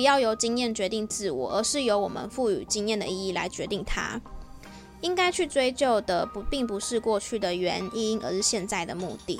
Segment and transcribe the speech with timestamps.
[0.00, 4.18] 不要由经验决定自我，而是由我们赋予经验的意义来决定它。
[5.02, 9.38] 应该去追究的不，并不是过去的原因，而是现在的目的。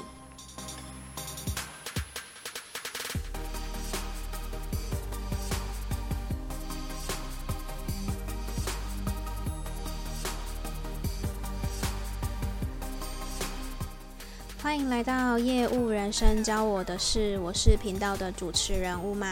[14.63, 19.27] 欢迎来到业务人生教我的事，我是频道的主持人乌马，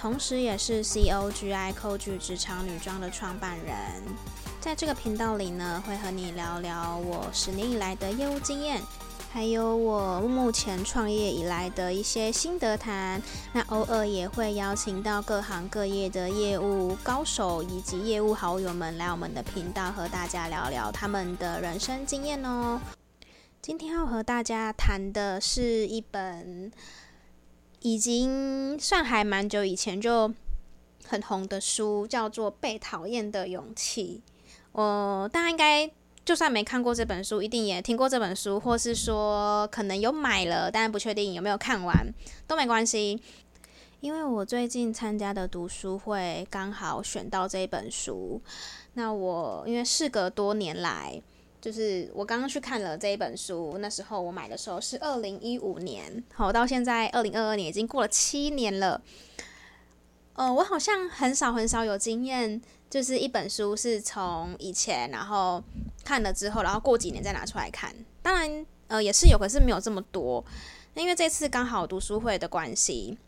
[0.00, 3.76] 同时也是 COGI Coach 职场女装的创办人。
[4.58, 8.80] 在这个频道里呢，会和你聊聊我十年以来的业务经验，
[9.30, 13.20] 还有我目前创业以来的一些心得谈。
[13.52, 22.80] 那偶尔也会邀请到各行各业的业务高手以及业务好友们来我们的频道，和大家聊聊他们的人生经验哦。
[23.60, 26.72] 今天要和大家谈的是一本
[27.80, 30.32] 已经算还蛮久以前就
[31.06, 34.22] 很红的书，叫做《被讨厌的勇气》。
[34.72, 35.90] 我大家应该
[36.24, 42.06] 就算没看过这本书，一定也听过这本书，或是说可能有买了，但不确定有没有看完，
[42.46, 43.20] 都没关系。
[44.00, 48.40] 因为我最近参加的读书会刚好选到这本书，
[48.94, 51.22] 那我因为事隔多年来。
[51.60, 59.02] 就是我刚刚去看了这一本书，那时候我买的时候是二零一五年，好，到现在二零二二年已经过了七年了。
[60.32, 65.62] 呃，我好像很少很少有经验，就是一本书是从以前然后
[66.02, 67.94] 看了之后，然后过几年再拿出来看。
[68.22, 70.42] 当然，呃，也是有，可是没有这么多。
[70.94, 73.18] 因为这次刚好读书会的关系，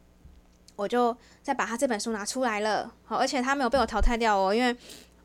[0.75, 2.94] 我就再把他这本书拿出来了。
[3.05, 4.75] 好，而且他没有被我淘汰掉哦，因为。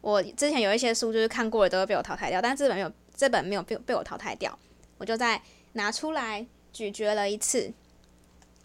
[0.08, 4.58] 我之前有一些书就是看过了都会被我淘汰掉，但这本没有，这本没有被被我淘汰掉，
[5.00, 5.42] 我就再
[5.74, 7.74] 拿出来咀嚼了一次，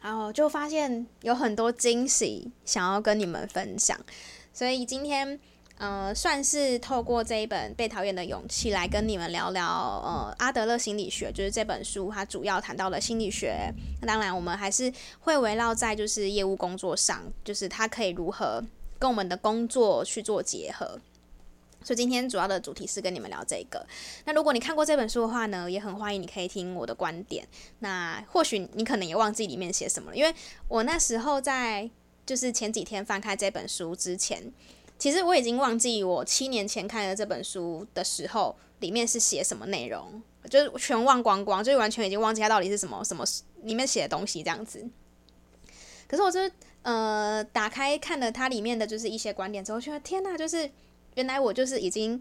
[0.00, 3.98] 然后就发现有很多惊喜想要跟你们分享，
[4.52, 5.36] 所以今天
[5.78, 13.68] 呃算是透过这一本《被讨厌的勇气》来跟你们聊聊呃阿德勒心理学，就是这本书它主要谈到的心理学。
[14.00, 18.62] 那当然我们还是会围绕在就是业务工作上，就是它可以如何
[19.00, 21.00] 跟我们的工作去做结合。
[21.84, 23.86] 所以今天主要的主题是跟你们聊这个。
[24.24, 27.46] 那如果你看过这本书的话呢，也很欢迎你可以听我的观点。
[27.80, 30.34] 那或许你可能也忘记里面写什么了，因为
[30.68, 31.90] 我那时候在
[32.24, 34.52] 就是前几天翻开这本书之前，
[34.98, 43.24] 其实我已经忘记我七年前看的这本书的时候里面是写什么内容，就是全忘光光，就是完全已经忘记它到底是什么什么
[43.62, 44.88] 里面写的东西这样子。
[46.06, 50.70] 可是我就是呃打开看了它里面的就是一些观点之后，觉得天哪，就是。
[51.14, 52.20] 原来我就是已经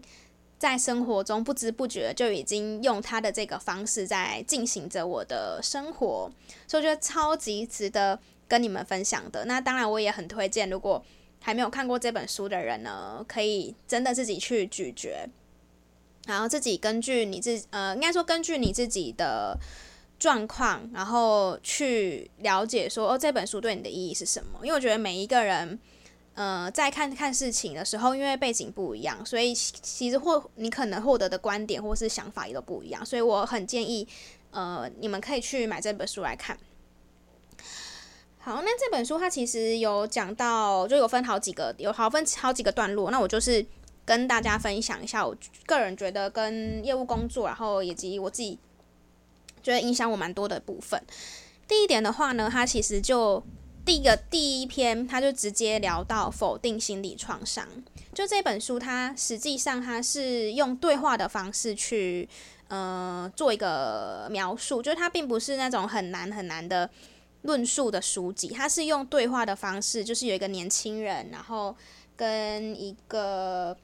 [0.58, 6.30] 在生活中不知不觉就已经用他的这个方式在进行着我的生活，
[6.68, 9.44] 所以我觉得超级值得跟你们分享的。
[9.46, 11.04] 那当然我也很推荐，如果
[11.40, 15.28] 还没有看过这本书的人呢，可以真的自己去咀嚼，
[16.26, 19.58] 然后自己根据你自呃，应该说根据你自己的
[20.18, 24.60] 状况，然后去了解说哦，这本书对你的意义是什么？
[24.62, 25.80] 因为我觉得每一个人。
[26.34, 34.08] 呃，在看看事情的时候，因为背景不一样，所以其实获你可能获得的观点或是想法也都不一样，所以我很建议，
[34.50, 36.56] 呃，你们可以去买这本书来看。
[38.38, 43.10] 好，那这本书它其实有讲到，就有分好几个，有好分好几个段落。
[43.10, 43.64] 那我就是
[44.06, 48.58] 跟大家分享一下，我个人觉得跟业务工作，然后以及我自己
[49.62, 50.98] 觉得影响我蛮多的部分。
[51.68, 53.44] 第一点的话呢，它其实就。
[53.84, 57.66] 第一个第一篇，他就直接聊到否定心理创伤。
[58.14, 62.28] 就这本书，它实际上它是用对话的方式去
[62.68, 66.88] 呃做一个描述，就是它并不是那种很难很难的
[67.42, 71.76] 论述的书籍，它是用对话的方式，就是有一个年轻人，然后
[72.16, 73.76] 跟一个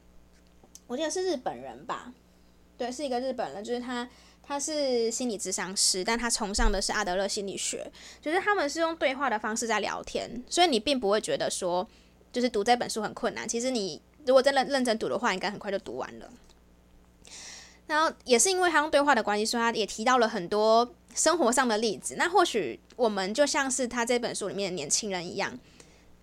[0.86, 2.12] 我记得是日本人吧，
[2.76, 4.08] 对，是一个日本人，就是他。
[4.48, 11.86] 他是心理咨商师，但他崇尚的是阿德勒心理学，就是他们是用对话的方式在聊天，所以你并不会觉得说，
[12.32, 13.46] 就是读这本书很困难。
[13.46, 16.30] 其实你如果真的认真读的话，应该很快就读完了。
[17.88, 22.14] 然后也是因为他用对话的关系，所以他也提到了很多生活上的例子。
[22.16, 25.58] 那或许我们就像是他这本书里面的年轻人一样，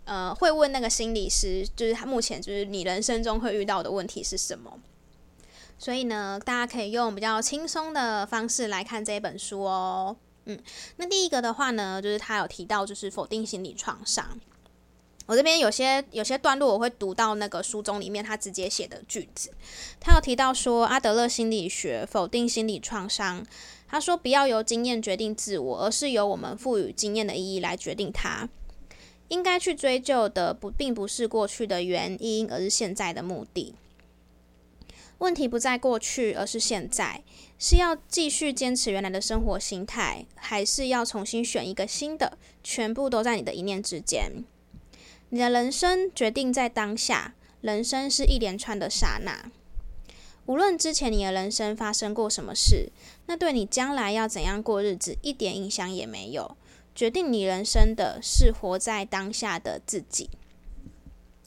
[0.06, 4.80] 呃，会问那个心理师，就是他目前就是你人生中会遇到的问题是什么？
[5.78, 10.16] 所以呢，大家可以用比较轻松的方式来看这本书哦。
[10.46, 10.60] 嗯，
[10.98, 14.40] 那第一个的话呢，就是他有提到就是否定心理创伤。
[15.26, 19.52] 我这边有些有些段落我会读到那个书中里面他直接写的句子。
[20.00, 23.44] 他有提到说阿德勒心理学否定心理创伤。
[23.88, 28.48] 他说不要由经验决定自我，而是由我们赋予经验的意义来决定它。
[29.30, 33.74] 应该去追究的不并不是过去的原因，而是现在的目的。
[35.20, 37.24] 问题不在过去，而是现在。
[37.58, 42.38] 是要继续坚持原来的生活心态，还是要重新选一个新的？
[42.64, 44.44] 全部都在你的一念之间。
[45.30, 49.50] 你的人生决定在当下，人生是一连串的刹那。
[50.46, 52.92] 无论之前你的人生发生过什么事，
[53.26, 56.58] 那对你将来要怎样过日子一点影响也没有。
[56.94, 60.30] 决定你人生的是活在当下的自己。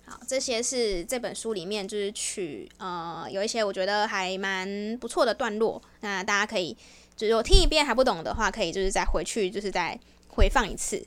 [0.08, 6.74] 好，这些是这本书里面就是取呃有一些我觉得还蛮不错的段落，那大家可以
[7.14, 11.04] 就是我听一遍还不懂的话，可以就是再回去就是再回放一次。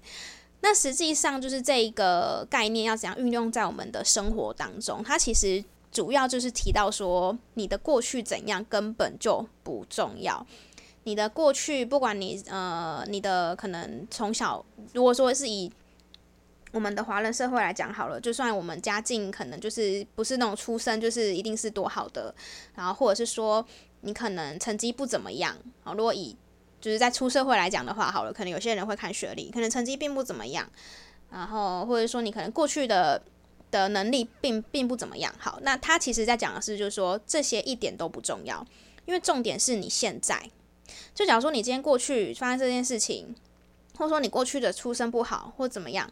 [0.61, 10.45] 那实际上就是这一个概念要怎样运用在我们的生活当中，它其实主要就是提到说你的过去怎样根本就不重要，
[11.05, 14.63] 你的过去不管你呃你的可能从小
[14.93, 15.71] 如果说是以
[16.71, 22.33] 我们的华人社会来讲好了，就算我们家境可能就是不是那种出身就是一定是多好的，
[22.75, 23.65] 然后或者是说
[24.01, 25.93] 你可能成绩不怎么样啊。
[25.93, 26.35] 如果以
[26.79, 30.67] 就是在出社会来讲的话，好了，可能有些人会看学历，可能成绩并不怎么样，
[31.29, 33.21] 然后或者说你可能过去的
[33.69, 35.33] 的能力并并不怎么样。
[35.37, 38.65] 好，那他其实在讲的是，就是说这些一点都不重要，
[39.05, 40.49] 因为重点是你现在。
[41.13, 43.35] 就假如说你今天过去发生这件事情，
[43.97, 46.09] 或者说你过去的出身不好，或怎么样。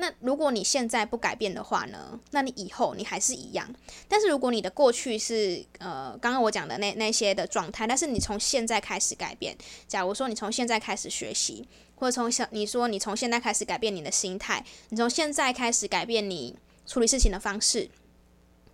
[0.00, 2.18] 那如果你现在不改变的话呢？
[2.30, 3.68] 那你以后你还是一样。
[4.08, 9.54] 但是如果你的过去是呃，刚刚我讲的那那些的状态，但是你从现在开始改变，
[9.86, 16.56] 假如说你从现在开始学习，或者从小你说你从现在开始改变你的心态，你从现在开始改变你
[16.86, 17.90] 处理事情的方式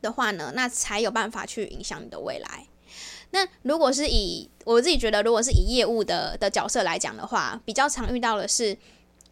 [0.00, 2.67] 的话呢，那才有办法去影响你的未来。
[3.31, 8.79] 那如果是以我自己觉得，如果是以业务的的角色来讲的话，比较常遇到的是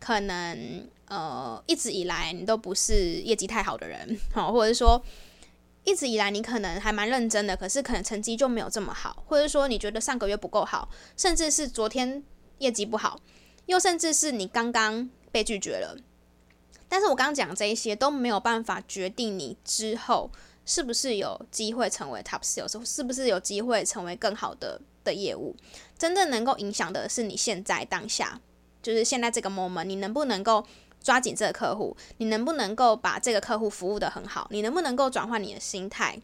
[0.00, 0.88] 可能。
[1.06, 5.02] 呃，一直以来你都不是业绩太好的人， 好，或者说
[5.84, 12.24] 一直以来你可能还蛮认真的，可是可能成绩就没有这么好，或者说你觉得上个月不够好，甚至是昨天
[12.58, 13.20] 业绩不好，
[13.66, 15.94] 又甚至是你刚刚被拒绝了。
[16.88, 20.30] 但是我刚刚讲这一些都没有办法决定你之后
[20.64, 25.54] 是不是有机会成为 top sales，是不是有机会成为更好的的业务。
[25.98, 28.40] 真正能够影响的是你现在当下，
[28.82, 30.64] 就是现在这个 moment，你能不能够。
[31.04, 34.48] 抓紧这个客户，你能不能够把这个客户服务得很好？
[34.50, 36.18] 你能不能够转换你的心态，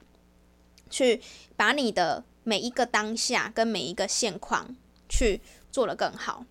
[0.89, 1.21] 去
[1.55, 4.75] 把你的每一个当下跟每一个现况
[5.07, 6.47] 去做得更好？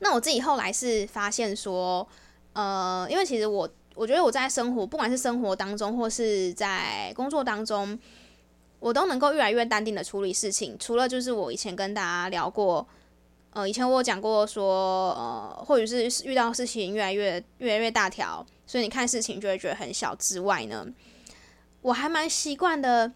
[0.00, 2.06] 那我自己后来是发现说，
[2.52, 7.98] 呃，因为其实我我觉得我在生活，不管是生活当中或是在工作当中，
[8.80, 10.76] 我都能够越来越淡定的处理事情。
[10.78, 12.86] 除了就是我以前跟大家聊过。
[13.54, 20.86] 呃，以前我有讲过说，呃，或者是遇到事情越来越越来越大条，所以你看事情就会觉得很小之外呢，
[21.82, 23.12] 我还蛮习惯的，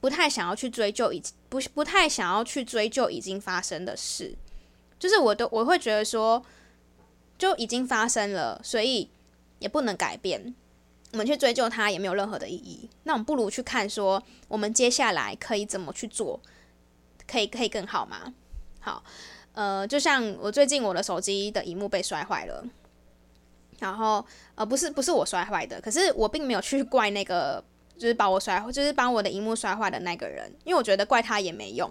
[0.00, 4.34] 不太想要去追究已不不太想要去追究已经发生的事，
[4.98, 6.42] 就是我都我会觉得说，
[7.36, 9.10] 就已经发生了，所以
[9.58, 10.54] 也不能改变，
[11.12, 12.88] 我们去追究它也没有任何的意义。
[13.02, 16.40] 那我们不如去看说，我们接下来可以怎么去做，
[17.26, 18.32] 可以可以更好吗？
[18.80, 19.04] 好。
[19.56, 22.62] 呃，就像我最近我的手机的荧幕被摔坏了，
[23.78, 24.22] 然后
[24.54, 27.64] 呃，不是不是我摔坏的，可是我并没有去 怪那个
[27.96, 31.90] 就是把我摔，就是帮我的荧幕摔坏的那个人，因为我觉得怪他也没用，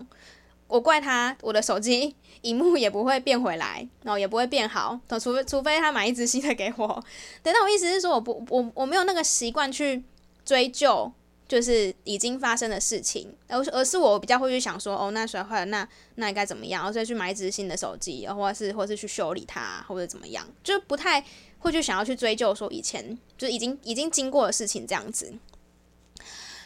[0.68, 7.04] 我怪他，我的手机荧幕也不会变回来，然后也不会变好，除非除非他买一只新的给我。
[7.42, 10.04] 对，那我意思是说，我不我我没有那个习惯去
[10.46, 11.12] 追究。
[11.48, 16.82] 就是已经发生的事情，而而是我比较会去想说，哦，那摔坏了，那那应该怎么样？
[16.82, 21.24] 然后再去买一只新的手机，或者是或是去修理它，或者怎么样，就不太
[21.60, 25.32] 会去想要去追究说以前就已经已经经过的事情这样子。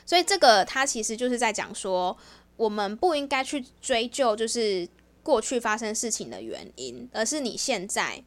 [0.06, 2.18] 所以这个它其实就是在讲说，
[2.56, 4.88] 我们不应该去追究就是
[5.22, 8.24] 过去发生事情的原因，而是你现在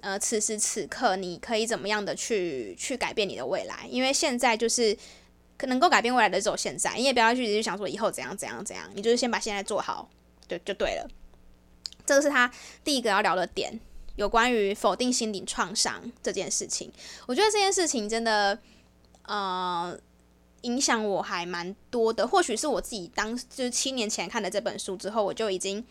[0.00, 4.94] 呃此时此刻你可以怎么样的去去改变你的未来，因为现在就是。
[5.56, 10.08] 可能够改变未来的只有现在，你也不要去一直想说以后怎样怎样怎样，你就是先把现在做好，
[10.48, 11.08] 就就对了。
[12.04, 12.50] 这个是他
[12.82, 13.78] 第一个要聊的点，
[14.16, 16.90] 有关于否定心理创伤这件事情。
[17.26, 18.58] 我觉得这件事情真的，
[19.22, 19.96] 呃，
[20.62, 22.26] 影响我还蛮多的。
[22.26, 25.84] 或许是我自己当就是七年前看的这本书之后，我就已经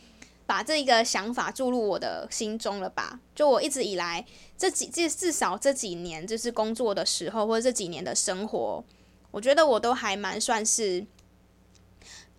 [0.46, 3.22] 把这一个想法注入我的心中了吧。
[3.34, 4.26] 就我一直以来
[4.58, 8.84] 这几至至少这几年，就是工作的时候或者这几年的生活。
[9.32, 11.06] 我觉得我都还蛮算是，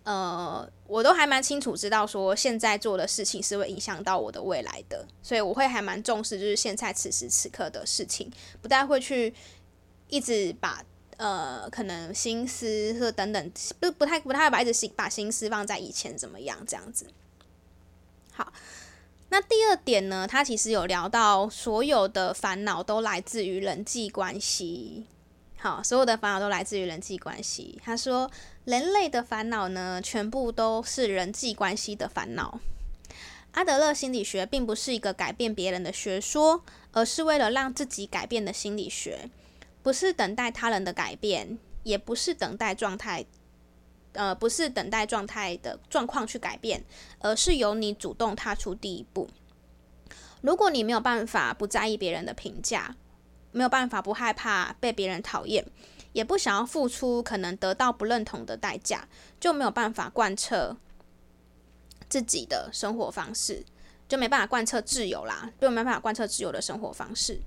[0.03, 8.31] 呃，我都还蛮清楚知道说现在做的事情是会影响到我的未来的，所以我会还蛮重视就是现在此时此刻的事情，
[8.61, 9.33] 不太会去
[10.07, 10.83] 一直把
[11.17, 17.07] 呃可能心思或等等不不太不太会把一直心把心思放在以前怎么样这样子。
[18.31, 18.53] 好。
[19.29, 25.07] 那第二点呢，他其实有聊到所有的烦恼都来自于人际关系。
[25.63, 27.79] 好，所有的烦恼都来自于人际关系。
[27.81, 28.29] 他说，
[28.65, 32.59] 人类的烦恼呢，全部都是人际关系的烦恼。
[33.53, 39.29] 阿德勒心理学并不是一个改变别人的学说，而是为了让自己改变的心理学，
[39.81, 43.25] 不是等待他人的改变，也不是等待状态。
[44.11, 46.83] 呃，不是等待状态的状况去改变，
[47.19, 49.29] 而是由你主动踏出第一步。
[50.41, 52.97] 如果你没有办法不在意别人的评价，
[53.53, 55.65] 没有办法不害怕被别人讨厌，
[56.11, 59.07] 也不想要付出可能得到不认同的代价，
[59.39, 60.75] 就没有办法贯彻
[62.09, 63.63] 自己的生活方式，
[64.09, 67.39] 就没办法贯彻自由啦，就没办法贯彻自由的生活方式。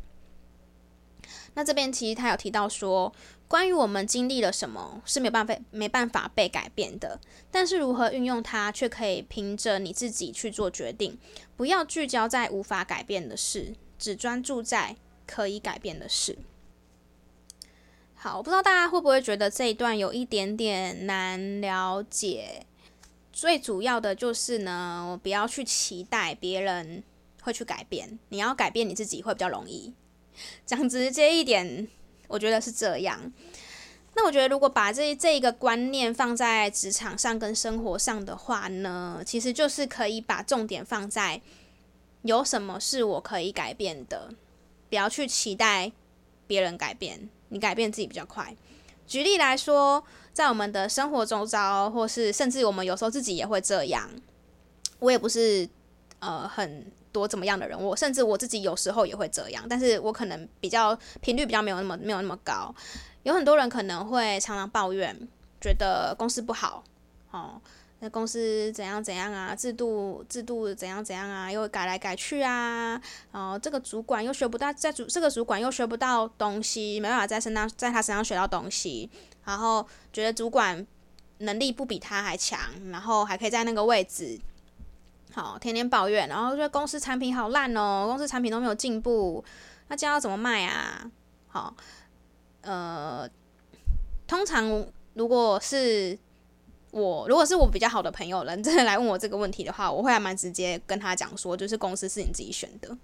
[1.54, 3.12] 那这边其实他有提到说，
[3.48, 7.18] 关于我们经历了什么是没办法没办法被改变的，
[7.50, 11.18] 但是如何运用它却可以凭着你自己去做决定。
[11.56, 16.38] 不要聚焦在无法改变的事，只专注在可以改变的事。
[18.14, 22.64] 好，我不知道大家会不会觉得这一段有一点点难了解。
[23.32, 27.02] 最主要的就是呢，不要去期待别人
[27.42, 29.92] 会去改变，你要改变你自己会比较容易。
[30.64, 31.86] 讲直接一点，
[32.28, 33.32] 我觉得是这样。
[34.14, 41.42] 那我觉得，如果把这这一个观念放在职场上跟生活上的话呢，其实就是可以把重点放在
[42.22, 44.30] 有什么是我可以改变的，
[44.88, 45.90] 不要去期待
[46.46, 48.54] 别人改变，你改变自己比较快。
[49.06, 54.10] 举例来说，在我们的生活周遭，或是甚至我们有时候自己也会这样。
[54.98, 55.68] 我也不是
[56.20, 56.92] 呃很。
[57.12, 62.74] 多怎么样的人，我甚至我自己有时候也会这样，但是我可能比较频率比较没有那么没有那么高。
[63.22, 65.16] 有很多人可能会常常抱怨，
[65.58, 66.84] 觉得公司不好，
[67.30, 67.58] 哦，
[68.00, 73.00] 那公司怎样怎样啊，制度制度怎样怎样啊，又改来改去啊，
[73.32, 79.08] 哦，这个主管又学不到，在主这个主管又学不到东西，没办法在身上在他身上学到东西，
[79.44, 80.86] 然后觉得主管
[81.38, 82.58] 能力不比他还强，
[82.90, 84.38] 然后还可以在那个位置。
[85.32, 89.44] 好，天天抱怨，然后觉得公司产品好烂哦，公司产品都没有进步，
[89.88, 91.10] 那这样要怎么卖啊？
[91.48, 91.74] 好，
[92.62, 93.28] 呃，
[94.26, 96.18] 通常如果是
[96.98, 102.96] 我，如果是我比较好的朋友人真的来问我这个问题的话，我会还蛮直接跟他讲说，就是公司是你自己选的。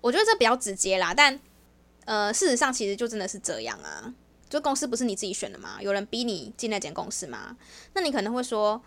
[0.00, 1.40] 我觉得这比较直接啦，但
[2.04, 4.14] 呃，事实上其实就真的是这样啊，
[4.48, 5.78] 就公司不是你自己选的吗？
[5.80, 7.56] 有人逼你进那间公司吗？
[7.94, 8.80] 那你可能会说。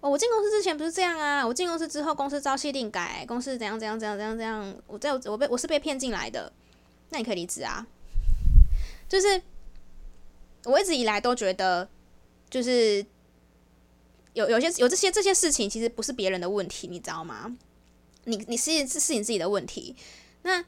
[0.00, 1.44] 哦，我进公司之前不是这样啊！
[1.44, 6.52] 我进公司之后，公司朝夕定改，公司怎样怎样怎样怎样怎样，我在我被我是被骗进来的，
[7.08, 7.86] 那你可以离职啊。
[9.08, 9.40] 就是
[10.64, 11.88] 我一直以来都觉得，
[12.48, 13.04] 就是
[14.34, 17.56] 有有些有这些这些事情，其实不是别人的问题，你知道吗？
[18.24, 19.94] 你你是是是你自己的问题。
[20.42, 20.64] 那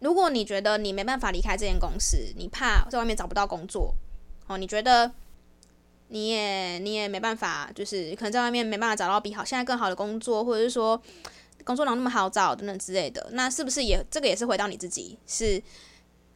[0.00, 3.94] 如果你觉得你没办法离开这间公司，你怕在外面找不到工作，
[4.46, 5.12] 哦，你觉得？
[6.08, 11.00] 你也你也没办法，就是可能在外面没办法找到比好现在更好的工作，或者是说
[11.64, 15.16] 工作哪那么好找等等之类的，那是不是也这个也是回到你自己？
[15.26, 15.62] 是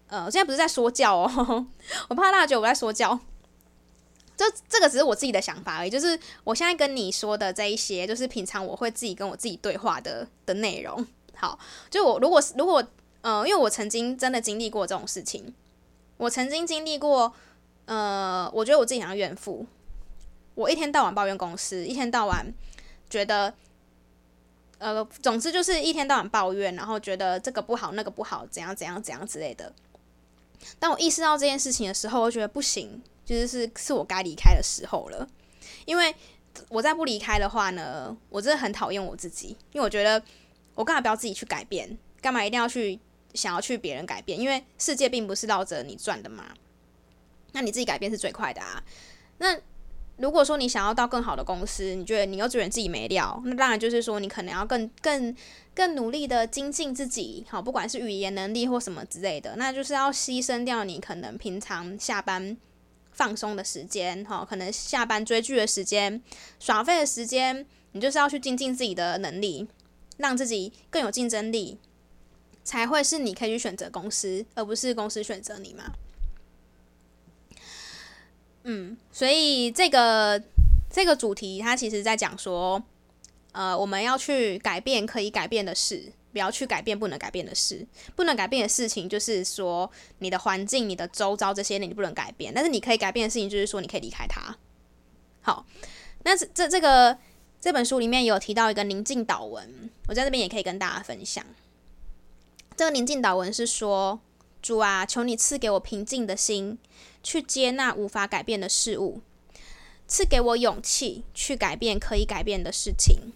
[0.07, 1.67] 呃，我现在不是在说教哦，
[2.09, 3.21] 我怕大家觉得我在说教。
[4.37, 11.07] 这这个只是我自己的想法而已，就是我现在跟你说的这一些，就是平常我会自己跟我自己对话的的内容。
[11.35, 11.59] 好，
[11.91, 12.85] 就我如果是如果
[13.23, 15.55] 呃，因为我曾经真的经历过这种事情，
[16.19, 17.33] 我曾经经历过。
[17.87, 19.65] 呃，我觉得我自己像怨妇，
[20.57, 22.45] 我一天到晚抱怨公司，一天到晚
[23.09, 23.55] 觉得，
[24.79, 29.73] 呃，总之就是一天到晚抱怨，然后觉得这个不好，那个不好，怎样怎样怎样之类的。
[30.81, 35.29] 当我意识到这件事情的时候，我觉得不行，就是是是我该离开的时候了。
[35.85, 36.15] 因为
[36.71, 40.23] 我再不离开的话呢，我真的很讨厌我自己，因为我觉得
[40.75, 41.99] 我干嘛不要自己去改变？
[42.23, 42.99] 干嘛一定要去
[43.35, 44.41] 想要去别人改变？
[44.41, 46.47] 因为世界并不是绕着你转的嘛。
[47.53, 48.83] 那你自己改变是最快的啊。
[49.39, 49.59] 那
[50.17, 55.37] 如果说你想要到更好的公司，你觉得你又觉得自己没料，那当然就是说你可能要更更
[55.75, 62.57] 更努力的精进自己，好，不管是语言能力或什么之类的，那就是要牺牲掉你可能平常下班
[63.17, 66.23] 放松的时间，哈，可能下班追剧的时间、
[66.61, 69.67] 耍废的时间，你就是要去精进自己的能力，
[70.19, 71.79] 让自己更有竞争力，
[72.63, 75.95] 才会是你可以去选择公司，而不是公司选择你嘛。
[78.65, 80.43] 嗯，所以这个
[80.91, 82.83] 这个主题，它其实在讲说，
[83.53, 87.87] 呃，我们要去改变可以改变的事，不要去改变不能改变的事。
[88.15, 94.55] 不能改变的事情，就是说你的环境、你的周遭这些你不能改变，但是你可以改变的事情，就是说你可以离开它。
[95.41, 95.65] 好，
[96.25, 97.17] 那这这这个
[97.59, 101.43] 这本书里面有提到一个宁静祷文，我在这边也可以跟大家分享。
[102.77, 104.21] 这个宁静祷文是说：
[104.61, 106.79] 主啊，求你赐给我平静的心。
[107.23, 109.21] 去接纳无法改变的事物，
[110.07, 113.33] 赐给我勇气去改变可以改变的事情，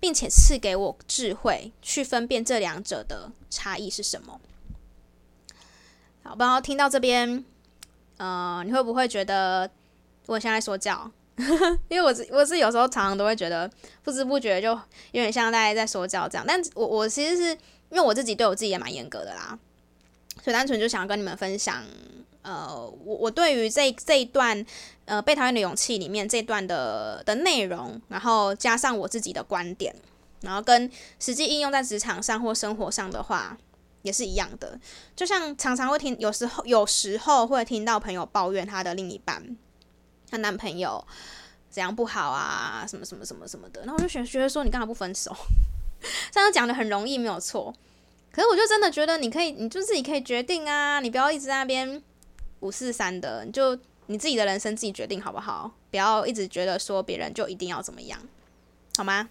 [0.00, 4.40] 并且赐给我智慧去分辨这两者的差异是什么。
[6.22, 7.44] 好，不知道听到这边，
[8.16, 9.70] 呃，你会不会觉得
[10.26, 11.10] 我现在说教？
[11.88, 13.70] 因为我我是有时候常常都会觉得
[14.02, 14.68] 不知不觉就
[15.12, 17.50] 有点像大家在说教这样，但我我其实是
[17.90, 19.58] 因为我自己对我自己也蛮严格的啦，
[20.42, 21.84] 所以单纯就想跟你们分享。
[22.42, 24.64] 呃，我我对于这这一段
[25.04, 29.94] 呃被讨厌的勇气里面这段的的内容，然后加上我自己的观点，
[30.40, 33.58] 然后跟实际应用在职场上或生活上的话，
[34.02, 34.80] 也是一样的。
[35.14, 39.56] 就像常常会听，有时候有时候会听到朋友抱怨他的另一半，
[40.30, 41.06] 他男朋友
[41.68, 45.36] 怎样不好啊，什么什么什么什么的，然后我就觉觉得说，你干嘛不分手？
[46.32, 47.74] 这样讲的很容易，没有错。
[48.32, 52.02] 可是我就真的觉得，你可以，你就自己可以决定啊，你不要一直在那边。
[52.60, 55.70] 五四三的，你就你自己的人生自己决定好不好？
[55.90, 58.20] 不要一直觉得说别人就一定要怎么样，
[58.96, 59.28] 好吗？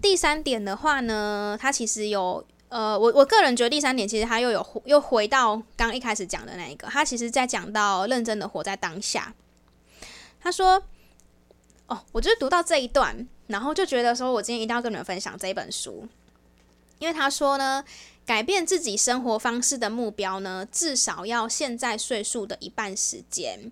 [0.00, 9.34] 第三点的话呢，它其实有呃，我我个人觉得第三点其实它又有又回到刚一开始讲的那一个，它其实在讲到认真的活在当下。
[10.40, 10.82] 他说
[11.88, 16.06] ：“哦，我就是读到这一段，然后就觉得说我今天一定要跟你们分享这一本书，
[16.98, 17.82] 因为他说呢。”
[18.26, 23.70] 改变自己生活方式的目标呢，至少要现在岁数的一半时间。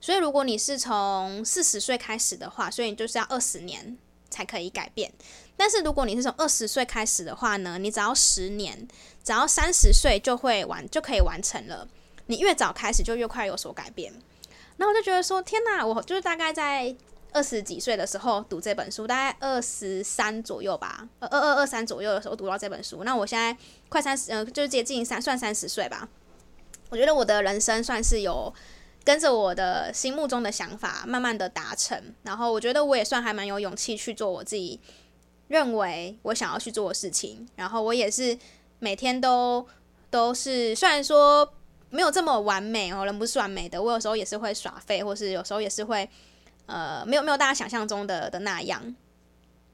[0.00, 3.98] 所以，如果你是从四十岁开始的话，所以你就是要二十年
[4.30, 5.12] 才可以改变。
[5.56, 8.88] 但是，如果你是从二十岁开始的话呢，你只要十年，
[9.22, 11.86] 只要三十岁就会完就可以完成了。
[12.26, 14.12] 你越早开始，就越快有所改变。
[14.78, 16.96] 然后我就觉得说，天哪，我就是大概在。
[17.32, 23.04] 二十几岁的时候读这本书，大概二十三左右吧，二二二三左右的时候读到这本书。
[23.04, 23.56] 那我现在
[23.90, 26.08] 快三十，呃，就是接近三，算三十岁吧。
[26.88, 28.50] 我觉得我的人生算是有
[29.04, 32.14] 跟着我的心目中的想法慢慢的达成。
[32.22, 34.80] 然后我觉得我也算还蛮有勇气去做我自己
[35.48, 37.46] 认为我想要去做的事情。
[37.56, 38.38] 然后我也是
[38.78, 39.66] 每天都
[40.08, 41.52] 都是，虽然说
[41.90, 46.08] 没有这么完美哦，人不是完美的，我有时候也是会耍废，或是有时候也是会。
[46.66, 48.94] 呃，没有没有大家想象中的的那样，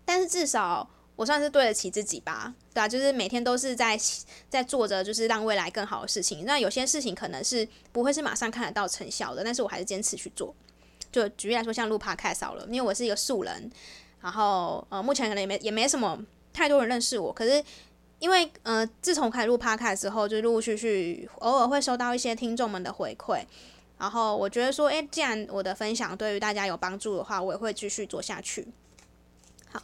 [0.07, 3.99] 但是至少我算是对得起自己吧，对啊，就是每天都是在
[4.49, 6.45] 在做着，就是让未来更好的事情。
[6.45, 10.55] 那有些事情可能是不会是马上看得到成效的，但是我还是坚持去做。
[11.11, 13.71] 就举例来说，像录 Podcast 好了，因为我是一个素人，
[14.21, 17.65] 然后呃，目前可能也没也没什么太多人认识我，可是
[18.19, 23.43] 因为呃，自从开始录 Podcast 之后，就陆陆续续偶尔会收到一些听众们的回馈。
[23.99, 28.69] 然后我觉得说，诶，既然我的分享对于大家有帮助的话，我也会继续做下去。
[29.71, 29.83] 好，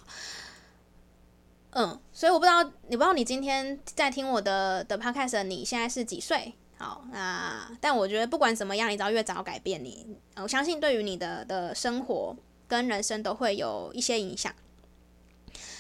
[1.72, 6.54] 嗯，所以我不知道，你不知道你今天在听我的的 podcast，你现在是几岁？
[6.78, 10.06] 好，那但我觉得不管怎么样，你只要越早改变你，
[10.37, 14.52] 我相信对于你的的生活跟人生都会有一些影响。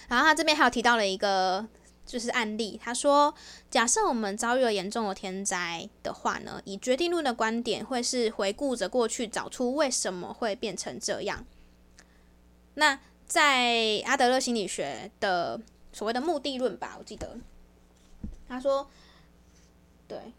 [0.08, 1.66] 然后他这边还有提到了一个。
[2.04, 3.32] 就是案例，他说，
[3.70, 11.46] 假设我们遭遇了严重的天灾的话呢，以决定论的观点，会是回顾着过去，找出为什么会变成这样。
[12.74, 15.60] 那在阿德勒心理学的
[15.92, 17.36] 所谓的目的论吧，我记得
[18.48, 18.88] 他说，
[20.08, 20.32] 对，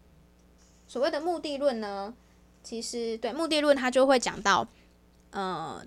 [0.86, 2.14] 所谓的目的论呢，
[2.62, 4.66] 其实对目的论，他就会讲到，
[5.30, 5.84] 呃，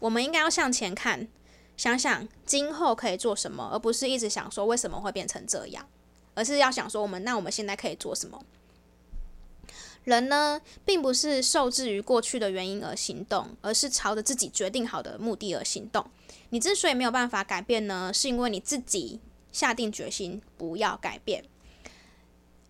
[0.00, 1.28] 我们应该要向前看。
[1.74, 5.88] 想想今后可以做什么，而不是一直想说为什么会变成这样，
[6.34, 8.44] 而是要想说我们那我们现在可以做什么？
[10.04, 16.04] 人呢，并不是受制于过去的原因而行动，而是朝着自己决定好的目的而行动。
[16.50, 19.20] 你之所以没有办法改变呢，是因为你自己
[19.52, 21.44] 下定决心不要改变。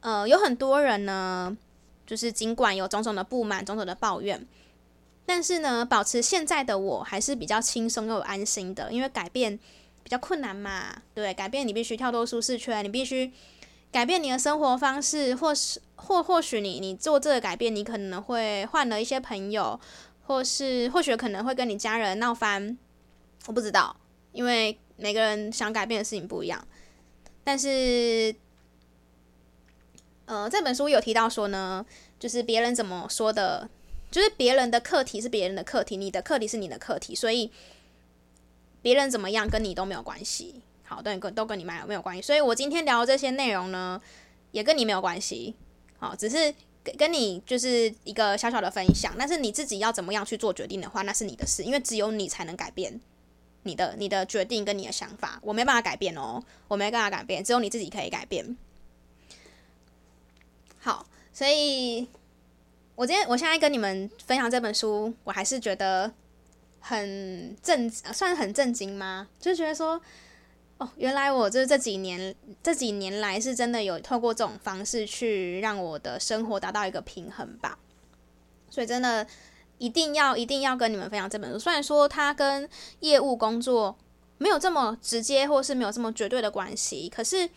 [0.00, 1.56] 呃，有很多人呢，
[2.06, 4.46] 就是尽管有种种的不满、种种的抱怨。
[5.24, 9.58] 但是呢，保持现在的我还是比较轻松又安心的，因为改变
[10.02, 11.00] 比较困难嘛。
[11.14, 13.32] 对，改变你必须跳脱舒适圈，你必须
[13.92, 19.78] 改变你的生活方式，或是或或许你你做这个改变，你可能会换了一些朋友，
[20.26, 22.76] 或是或许可能会跟你家人闹翻，
[23.46, 23.94] 我不知道，
[24.32, 26.66] 因为每个人想改变的事情不一样。
[27.44, 28.34] 但是，
[30.24, 31.84] 呃，这本书有提到说呢，
[32.18, 33.68] 就是别人怎么说的。
[34.10, 37.50] 就是别人的课题是别人的课题，你的课题是你的课题，所以
[38.82, 40.60] 别人怎么样跟你都没有关系。
[40.94, 42.20] 好，对，跟都跟你没有没有关系。
[42.20, 44.00] 所以我今天聊的这些内容呢，
[44.50, 45.54] 也跟你没有关系。
[45.98, 49.14] 好，只是跟跟你就是一个小小的分享。
[49.18, 53.00] 但是你自己要怎么样去做决定的话，那是你的事，因为只有你才能改变
[53.62, 55.38] 你的你的决定跟你的想法。
[55.42, 58.56] 我没办法改变哦，我没办法改变，只有你自己可以改变。
[60.78, 62.08] 好，所以。
[62.94, 66.12] 我今天，我现在跟你们分享这本书，我还是觉得
[66.78, 69.26] 很震，算很震惊吗？
[69.40, 69.98] 就觉得说，
[70.82, 77.78] 哦，原来我这这几年这几年来是真的有透过这种方式去让我的生活达到一个平衡吧。
[78.68, 79.26] 所以真的
[79.78, 82.68] 一定要一定要跟你们分享这本书，虽然说它跟
[83.00, 83.96] 业务工作
[84.38, 87.48] 没有这么直接，或是没有这么绝对的关系，可是。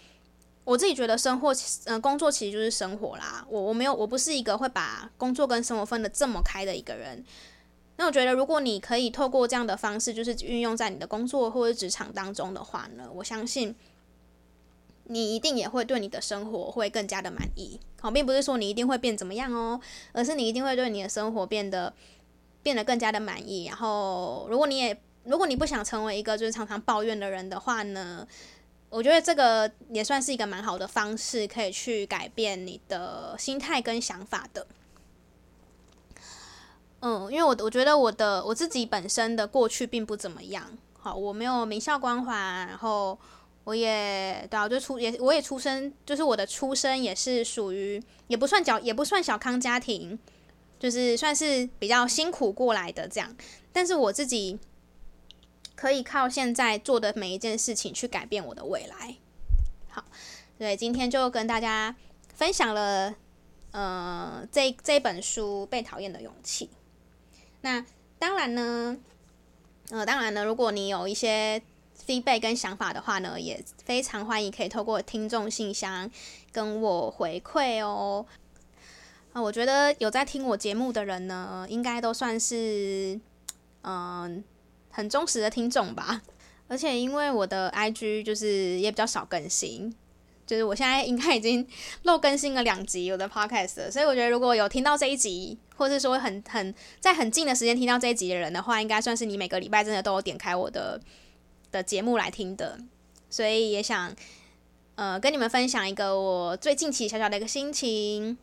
[0.66, 3.46] 我自己觉得生活，呃，工作其实就是生活啦。
[3.48, 7.24] 我我没有，我不是一个会把工作跟生活分得这么开的一个人。
[7.98, 13.74] 那我觉得，如果你可以透过这样的方式，就是运用在你的工作或者职场当中的话呢，我相信
[15.06, 17.80] 你一定也会对你的生活会更加的满意。
[18.02, 19.80] 好，并不是说你一定会变怎么样哦，
[20.12, 21.94] 而是你一定会对你的生活变得
[22.62, 23.66] 变得更加的满意。
[23.66, 28.28] 然后，如果你也如果你不想成为一个就是常常抱怨的人的话呢，
[28.90, 34.68] 我觉得这个也算是一个蛮好的方式，可以去改变你的心态跟想法的。
[37.06, 43.16] 嗯，因为我我觉得我的我自己本身的过去并不怎么样，好，我没有名校光环，然后
[43.64, 50.18] 我也对啊，就出也我也出生，就是我的出生也是属于也不算小也不算小康家庭，
[50.80, 53.36] 就是算是比较辛苦过来的这样，
[53.72, 54.60] 但是我自己。
[55.78, 59.18] 可以靠现在做的每一件事情去改变我的未来。
[59.90, 60.06] 好，
[60.58, 61.94] 对，今天就跟大家
[62.34, 63.14] 分享了，
[63.72, 66.68] 呃，这这本书《被讨厌的勇气》。
[67.66, 67.84] 那
[68.20, 68.96] 当然呢，
[69.90, 71.60] 呃，当然呢，如果你有一些
[72.06, 76.08] feedback 跟想法的话呢，也非常欢迎可以透过听众信箱
[76.52, 78.24] 跟我回馈哦。
[79.34, 83.20] 啊、我觉得有在听我节目的人呢，应该都算是，
[83.82, 84.44] 嗯、
[84.92, 86.22] 很忠实的听众吧，
[86.68, 89.96] 而且因为我的 IG 就是也比较少更新，
[90.46, 91.68] 就是我现在应该已经
[92.04, 101.00] 漏更新了两集我的 Podcast，所以我觉得如果有听到这一集，或是说很很在很近的时间听到这一集的人的话，应该算是你每个礼拜真的都有点开我的
[101.72, 102.80] 的节目来听的，
[103.30, 104.16] 所以也想
[104.96, 108.38] 呃跟你们分享一个我最近期小小的一个心情，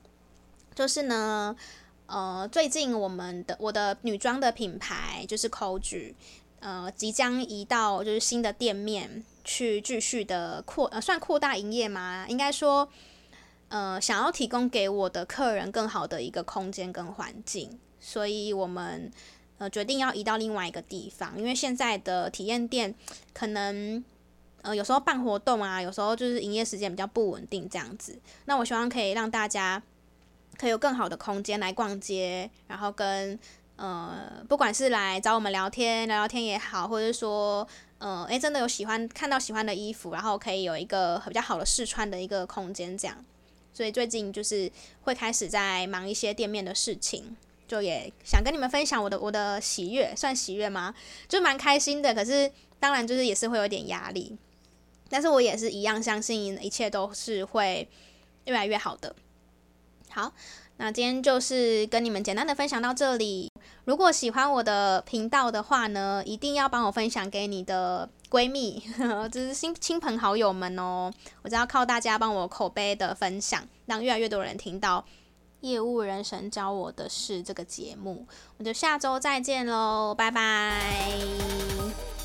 [0.74, 1.56] 就是呢
[2.06, 6.14] 呃最近我们的我的女装的品牌就是 Coach。
[6.64, 12.26] 呃，即将移到就是新的店面去继续的扩呃，算扩大营业吗？
[12.28, 12.88] 应该说，
[13.68, 19.10] 呃，想要提供给我的客人更好的一个空间跟环境，所以我们
[19.58, 22.94] 呃决定要移到另外一个地方，因为现在的体验店
[23.32, 24.04] 可能
[24.62, 28.18] 呃有时候办活动啊，有时候就是营业时间比较不稳定这样子。
[28.44, 29.82] 那我希望可以让大家
[30.56, 33.38] 可以有更好的空间来逛街，然后跟。
[33.74, 37.66] 呃，不管是来找我们聊天聊聊天也好，或者说，
[38.02, 43.24] 呃，诶，真的有喜欢看到喜欢的衣服，然后可以有一个比较好的试穿的一个空间，这样。
[43.72, 44.68] 所以最近就是
[45.02, 47.36] 会开始在忙一些店面的事情，
[47.68, 50.92] 就也想跟你们分享我的我的喜悦，算喜悦吗？
[51.28, 54.36] 就蛮开心的，可是当然就是也是会有点压力，
[55.08, 57.88] 但是我也是一样相信一切都是会
[58.46, 59.14] 越来越好的。
[60.10, 60.32] 好。
[60.78, 63.51] 那今天就是跟你们简单的分享到这里。
[63.84, 71.10] 如果喜欢我的频道的话呢，一定要帮我分享给你的闺蜜，呵呵，就是亲亲朋好友们哦。
[71.42, 75.00] 我只要靠大家帮我口碑的分享，让越来越多人听到
[75.60, 78.24] 《业务人神教我的事》这个节目。
[78.58, 82.21] 我就下周再见喽，拜拜。